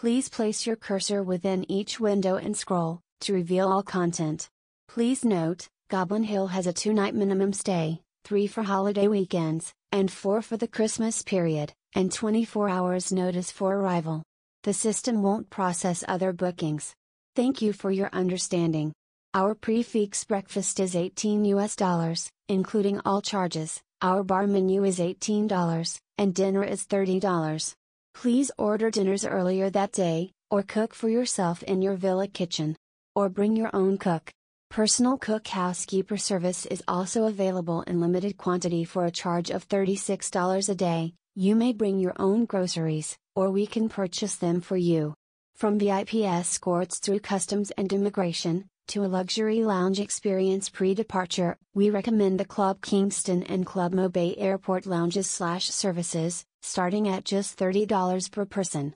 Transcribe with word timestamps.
Please 0.00 0.30
place 0.30 0.66
your 0.66 0.76
cursor 0.76 1.22
within 1.22 1.70
each 1.70 2.00
window 2.00 2.36
and 2.36 2.56
scroll, 2.56 3.00
to 3.20 3.34
reveal 3.34 3.68
all 3.68 3.82
content. 3.82 4.48
Please 4.88 5.26
note, 5.26 5.68
Goblin 5.90 6.22
Hill 6.22 6.46
has 6.46 6.66
a 6.66 6.72
two 6.72 6.94
night 6.94 7.14
minimum 7.14 7.52
stay, 7.52 8.00
3 8.24 8.46
for 8.46 8.62
holiday 8.62 9.08
weekends, 9.08 9.74
and 9.92 10.10
4 10.10 10.40
for 10.40 10.56
the 10.56 10.66
Christmas 10.66 11.22
period, 11.22 11.74
and 11.94 12.10
24 12.10 12.70
hours 12.70 13.12
notice 13.12 13.50
for 13.50 13.76
arrival. 13.76 14.22
The 14.62 14.72
system 14.72 15.22
won't 15.22 15.50
process 15.50 16.02
other 16.08 16.32
bookings. 16.32 16.94
Thank 17.36 17.60
you 17.60 17.74
for 17.74 17.90
your 17.90 18.08
understanding. 18.14 18.94
Our 19.34 19.54
prefix 19.54 20.24
breakfast 20.24 20.80
is 20.80 20.96
18 20.96 21.44
US 21.56 21.76
dollars, 21.76 22.30
including 22.48 23.02
all 23.04 23.20
charges. 23.20 23.82
Our 24.00 24.24
bar 24.24 24.46
menu 24.46 24.82
is 24.84 24.98
$18, 24.98 26.00
and 26.16 26.34
dinner 26.34 26.64
is 26.64 26.86
$30. 26.86 27.74
Please 28.14 28.50
order 28.58 28.90
dinners 28.90 29.24
earlier 29.24 29.70
that 29.70 29.92
day, 29.92 30.32
or 30.50 30.62
cook 30.62 30.94
for 30.94 31.08
yourself 31.08 31.62
in 31.62 31.82
your 31.82 31.94
villa 31.94 32.28
kitchen. 32.28 32.76
Or 33.14 33.28
bring 33.28 33.56
your 33.56 33.70
own 33.74 33.98
cook. 33.98 34.30
Personal 34.70 35.18
cook 35.18 35.48
housekeeper 35.48 36.16
service 36.16 36.64
is 36.66 36.82
also 36.86 37.24
available 37.24 37.82
in 37.82 38.00
limited 38.00 38.36
quantity 38.36 38.84
for 38.84 39.04
a 39.04 39.10
charge 39.10 39.50
of 39.50 39.68
$36 39.68 40.68
a 40.68 40.74
day. 40.74 41.14
You 41.34 41.56
may 41.56 41.72
bring 41.72 41.98
your 41.98 42.14
own 42.18 42.44
groceries, 42.44 43.16
or 43.34 43.50
we 43.50 43.66
can 43.66 43.88
purchase 43.88 44.36
them 44.36 44.60
for 44.60 44.76
you. 44.76 45.14
From 45.56 45.78
VIP 45.78 46.14
escorts 46.24 46.98
through 46.98 47.20
customs 47.20 47.70
and 47.72 47.92
immigration, 47.92 48.68
to 48.90 49.04
a 49.04 49.12
luxury 49.18 49.62
lounge 49.62 50.00
experience 50.00 50.68
pre-departure, 50.68 51.56
we 51.74 51.90
recommend 51.90 52.40
the 52.40 52.44
Club 52.54 52.80
Kingston 52.82 53.44
and 53.44 53.64
Club 53.64 53.94
Mo 53.94 54.08
Bay 54.08 54.34
Airport 54.36 54.84
lounges 54.84 55.30
slash 55.30 55.66
services, 55.66 56.44
starting 56.60 57.08
at 57.08 57.24
just 57.24 57.56
$30 57.56 58.32
per 58.32 58.44
person. 58.44 58.88